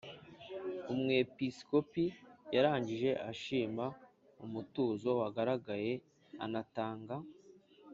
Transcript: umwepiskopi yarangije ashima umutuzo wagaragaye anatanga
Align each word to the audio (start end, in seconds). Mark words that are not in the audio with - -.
umwepiskopi 0.93 2.05
yarangije 2.53 3.09
ashima 3.31 3.85
umutuzo 4.45 5.09
wagaragaye 5.19 5.93
anatanga 6.45 7.15